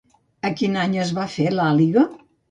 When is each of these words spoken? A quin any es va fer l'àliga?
A 0.47 0.49
quin 0.61 0.77
any 0.83 0.95
es 1.03 1.11
va 1.17 1.25
fer 1.33 1.45
l'àliga? 1.57 2.07